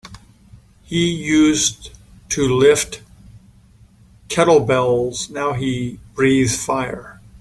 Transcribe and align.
He 0.81 1.11
used 1.13 1.91
to 2.29 2.47
lift 2.49 3.03
kettlebells 4.29 5.29
now 5.29 5.53
he 5.53 5.99
breathes 6.15 6.55
fire. 6.55 7.21